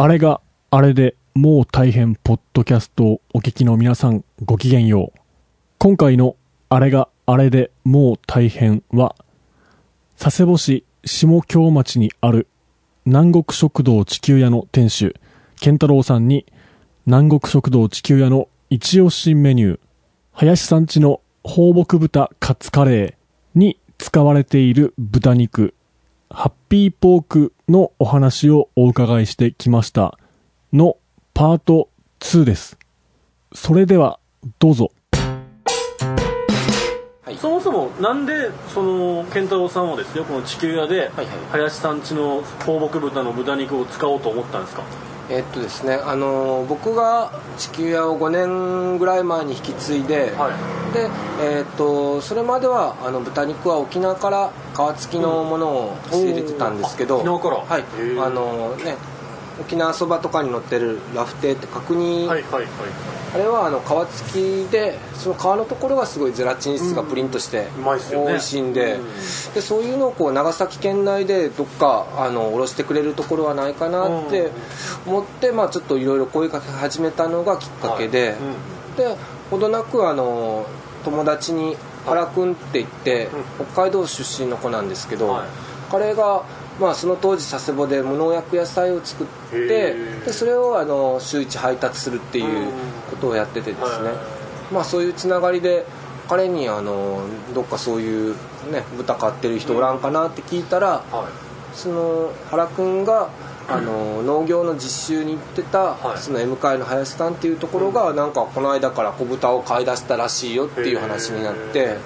[0.00, 0.40] あれが
[0.70, 5.18] あれでもう大変ポッドキャストをお聞きの皆さんごきげんよう。
[5.78, 6.36] 今回の
[6.68, 9.16] あれがあれでもう大変は、
[10.16, 12.46] 佐世保市下京町にある
[13.06, 15.16] 南国食堂地球屋の店主、
[15.60, 16.46] 健太郎さんに
[17.04, 19.80] 南国食堂地球屋の一押しメニュー、
[20.30, 23.14] 林さんちの放牧豚カツカレー
[23.58, 25.74] に使われている豚肉、
[26.30, 30.18] ハッピーポークのお話をお伺いしてきました。
[30.74, 30.98] の
[31.32, 31.88] パート
[32.20, 32.78] 2です。
[33.54, 34.20] それでは
[34.58, 34.90] どうぞ。
[37.40, 41.10] そもそもなんでその健太郎さんはですよこの地球屋で
[41.50, 44.82] 林さんちの放牧豚の豚肉を使おうと思ったんですか？
[45.30, 50.94] えっとですねあの僕が地球屋を5年ぐらい前に引き継いで、はい。
[50.94, 51.08] で
[51.40, 54.50] えっとそれまではあの豚肉は沖縄から
[54.94, 57.56] 皮付きのものを仕入れてたんですけど、うんあ沖縄から？
[57.56, 57.84] はい。
[58.20, 58.96] あのね
[59.60, 62.66] 沖縄そばとかに乗ってるラフテーって角煮、はいはいはい。
[63.34, 68.28] あれはあの皮付きでその皮のところがすごいゼラチン質がプリンとしてうまいっすよね。
[68.28, 69.04] 美味しいんで,、うん。
[69.54, 74.52] でそういうのをこう長崎県内でどっかあの卸してくれるところはないかなって
[75.04, 78.36] 思って、まあ、ちょっといろいろ声かけ始めたのがきっかけで、はい。
[78.38, 78.42] う
[78.92, 78.96] ん。
[78.96, 79.16] で
[79.50, 80.66] ほどなくあの
[81.04, 81.76] 友達に
[82.06, 83.28] 原君って言って、
[83.72, 85.46] 北海道出身の子なんですけど、はい。
[85.90, 86.44] 彼が、
[86.80, 92.70] まあ、その当時佐世保で無農薬野菜を作ってでそれをあの週一配達するっていう
[93.10, 94.74] ことをやっててですね、はい。
[94.74, 95.86] まあ、そういうつながりで
[96.28, 97.22] 彼にあの
[97.54, 98.34] どっかそういう、
[98.70, 101.76] ね、豚飼ってる人おらんかなって聞いたら、はい。
[101.76, 103.30] その原君が
[103.70, 106.18] あの農業の実習に行ってた、はい。
[106.18, 111.98] その M 会の林さんっていうところが、なんかこの間から子豚を買い出したらしいよっていう話になって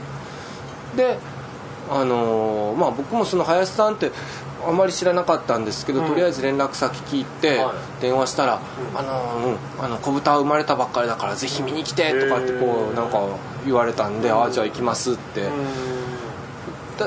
[0.96, 1.18] で
[1.88, 4.10] あのまあ僕もその林さんって
[4.66, 6.08] あまり知らなかったんですけど、うん。
[6.08, 8.02] とりあえず連絡先聞いて、はい。
[8.02, 8.60] 電話したら
[8.96, 13.20] 「あのうんあの子豚生まれたばっかりだからぜひ見に来て」とかってこうなんか
[13.64, 15.42] 言われたんで「ああじゃあ行きます」って。
[15.42, 15.52] 言っ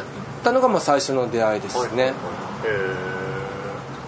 [0.02, 0.06] う
[0.46, 2.04] たのがまあ最初の出会いですね。
[2.06, 2.12] んへ
[2.64, 3.25] え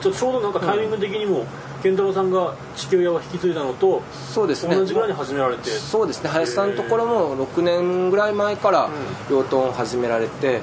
[0.01, 1.45] ちょちょうどなんかタイミング的にも
[1.83, 4.01] 健太郎さんが地球屋を引き継いだのと
[4.33, 4.75] そうですね。
[4.75, 5.69] 同じぐらいに始められて。
[5.69, 6.29] そうですね。
[6.29, 8.89] 林さんのところも6年ぐらい前から
[9.29, 10.61] 養豚を始められて、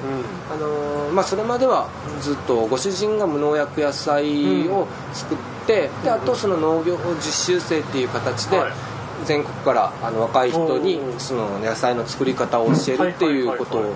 [0.51, 1.89] あのーまあ、それまでは
[2.21, 8.71] ずっとご主人が無農薬野菜を作って、であとその農業実習生っていう形ではい。
[9.23, 13.93] 全国からあの若い人にうんその野菜の作り方を教えるっていうことを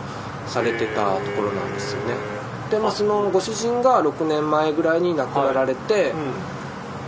[0.48, 2.39] されてたところなんですよね
[2.70, 6.14] で、まあ、そのご主人が6年前ぐらいに亡くなられて、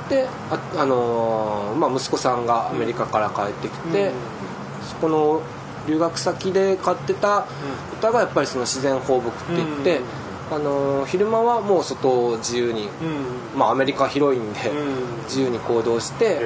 [0.10, 4.14] であ、あのーまあ、息子さんがアメリカから帰ってきて、うん。
[4.88, 5.42] そこの
[5.88, 7.48] 留学先で飼ってた
[7.96, 10.02] 豚がやっぱりその自然放牧って言って、
[10.52, 12.88] あのー昼間はもう外を自由に、
[13.54, 13.60] うん。
[13.60, 15.24] まあ、アメリカ広いんで、うん。
[15.26, 16.42] 自由に行動して、へ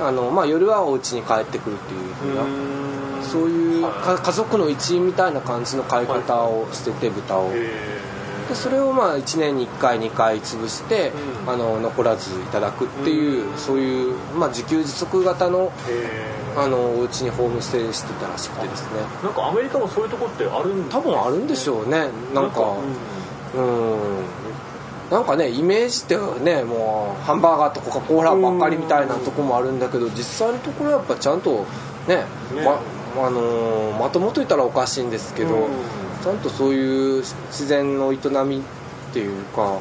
[0.00, 3.92] あのまあ、夜はお家に帰ってくるっていうふうな、えそういうはい。
[3.92, 7.52] か家族の一員みたいな感じの飼い方をしてて豚を。
[8.50, 11.12] へでそれをまあ1年に1回2回潰して、
[11.44, 11.52] うん。
[11.52, 15.72] あの残らずいただくっていう、そういう、まあ、自給自足型の
[16.56, 19.00] あのお家にホームステイしてたらしくてですね。
[19.22, 22.08] えなんかアメリカもそういうとこってあるん多分あるんでしょうね。
[22.34, 22.74] なんか
[23.54, 23.62] うん。
[23.62, 24.24] うん。
[25.10, 31.66] なんかねイメージってねもうハンバーガーとコカ・コーラばっかりみたいなとこもあるんだけど実際のところやっぱちゃんと
[32.06, 32.24] ねね。
[32.64, 32.80] ま
[33.26, 39.78] あのーまともと言ったらおかしいんですけど、うんちゃんとそういう自然の営みっていうか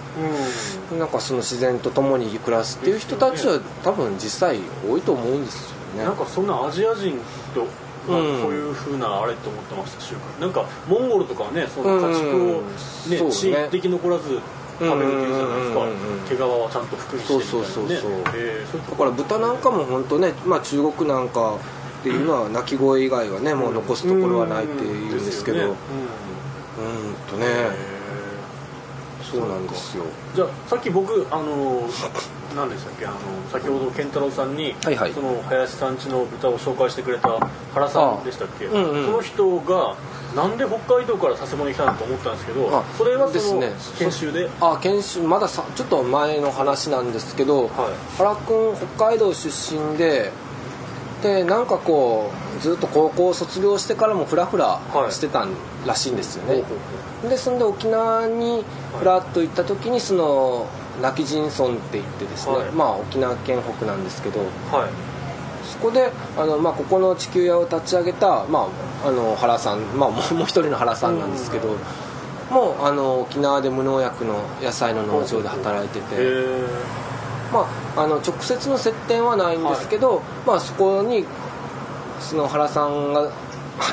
[0.98, 6.04] なんかその自然と共に暮らすっていう人たちは多分実際多いと思うんですよね。
[6.04, 7.20] なんかそんなアジア人
[7.54, 7.68] と
[8.12, 8.42] なんかうん。
[8.42, 12.68] そういうふうなあれって思ってましたしなんかモンゴルとかはねその家畜をうん。
[13.12, 13.32] ねそうね。
[13.34, 14.40] 地域的残らず
[14.80, 15.80] 食べるっていうじゃないですか。
[15.82, 16.28] うんうんうんうん。
[16.28, 17.62] 毛皮はちゃんと服にしてみたいなね。
[17.62, 18.12] そうそうそうそう。
[18.36, 21.56] えーだこから豚なんかも本当ね、まあ、中国なんか
[22.00, 25.76] っていうのは鳴き声以外はね、もう残すところはないっていうんですけど、うん、
[26.90, 27.46] よねとね、
[29.32, 30.04] そうなんですよ。
[30.36, 31.88] じゃあさっき僕あの
[32.56, 33.06] 何でしたっけ？
[33.06, 33.16] あの
[33.52, 35.14] 先ほど健太郎さんに、はいはい。
[35.14, 37.38] その林さん家の豚を紹介してくれた
[37.76, 39.06] 原さんでしたっけ、うんうん。
[39.06, 39.96] その人が
[40.36, 43.74] なんで北海道から佐世保に来たのと思ったんですけどあそれはそのですね。
[44.00, 44.50] 研修で？
[44.62, 47.72] あ研修まださちょっと前の話なんですけど、はい。
[48.18, 50.32] 原君北海道出身で
[51.22, 55.12] でなんかこうずっと高校卒業してからもフラフラはい。
[55.12, 55.50] してたん
[55.86, 58.64] らしいんですよね、ほうほうでそんで沖縄に
[58.98, 60.68] フラッと行った時にその
[61.02, 62.72] 泣き人村って言ってですね、はい。
[62.72, 64.46] まあ沖縄県北なんですけどは
[64.88, 65.10] い。
[65.66, 68.68] そこであの、まあ、ここの地球屋を立ち上げた、ま
[69.04, 71.76] あ、あの原さん、まあ、もう一人の原さんなんですけど、
[72.50, 76.18] もうあの沖縄で無農薬の野菜の農場で働いてて、へ
[77.52, 81.26] まあ、あの直接の接点はないんですけど、まあ、そこに
[82.20, 83.32] その原さんが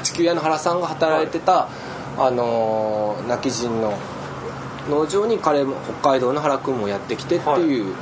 [0.02, 1.68] 地球屋の原さんが働いてた、
[2.18, 3.96] あのー泣き人の
[4.88, 7.94] 農場に彼も北海道の原君もやってきてっていう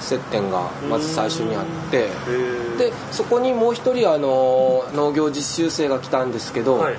[0.00, 2.08] 接点がまず最初にあってへ
[2.74, 6.96] えでそこにもう一人、あのー農業実習生が来たんですけど、はい。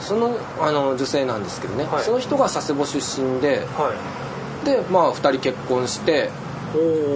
[0.00, 2.04] そのあの女性なんですけどね、はい。
[2.04, 3.92] その人が佐世保出身では
[4.62, 4.64] い。
[4.64, 6.30] でまあ2人結婚して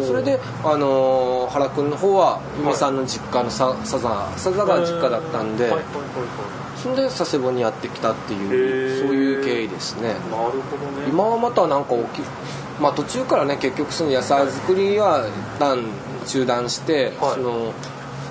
[0.06, 5.84] それで、あのー原君の方は嫁さんの実家のさ佐賀佐賀が実家だったんで、はいはいはい
[6.82, 9.06] それで佐世保にやってきたっていへうー。
[9.06, 10.08] そういう経緯ですね。
[10.08, 11.06] はいなるほどね。
[11.08, 12.22] 今はまたなんか大きい
[12.80, 15.84] まあ途中からね結局その野菜作りは一旦
[16.26, 17.34] 中断して、はい。
[17.34, 17.72] その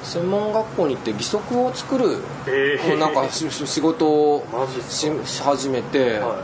[0.03, 2.97] 専門学校に行って義足を作る、えー。
[2.97, 4.45] なんか仕事を
[5.23, 6.43] し始めて、は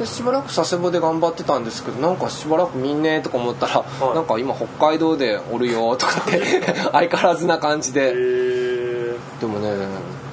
[0.00, 4.14] でしばらく佐世保で頑張ってたんですけどなんかしばらく見んねえとか思ったら、い。
[4.14, 6.40] なんか今北海道でおるよとかって
[6.90, 8.12] 相変わらずな感じで。
[8.14, 9.70] えでもね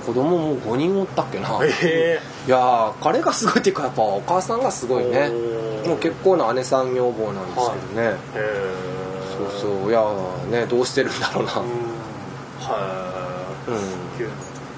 [0.05, 5.29] 子供も5人おったっけな、いえやー彼がすごいっていうかやっぱお母さんがすごいね。
[5.85, 8.73] もう結構な姉さん女房なんですけどね、へえ
[9.61, 9.89] そうそう。
[9.89, 11.67] いやーねどうしてるんだろうな、うん。
[12.57, 13.17] は
[13.67, 13.71] い。
[13.71, 13.77] うん。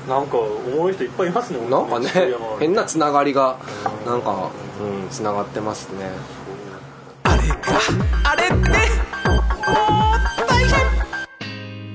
[0.10, 2.10] なんかおもろい人いっぱいいますねなんかね
[2.60, 3.58] 変なつながりが
[4.08, 6.10] なんかうんつながってますね。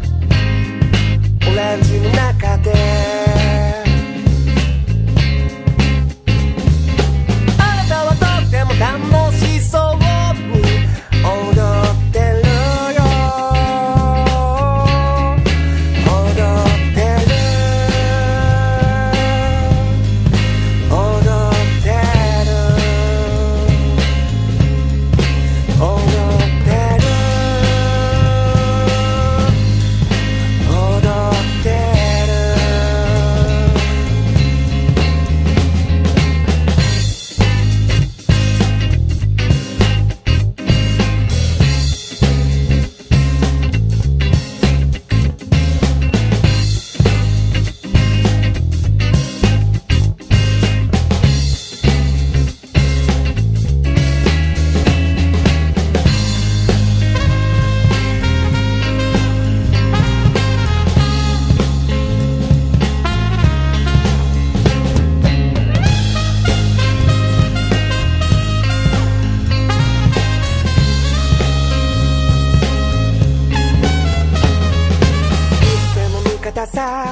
[76.76, 77.06] た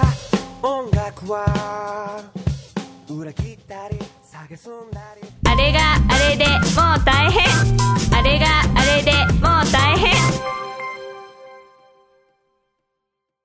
[0.61, 2.21] 音楽は
[3.09, 3.97] 裏切ったり
[4.29, 5.79] 蔑んだりあれが
[6.09, 7.43] あれでもう大変。
[8.11, 10.52] あれがあれでもう大変。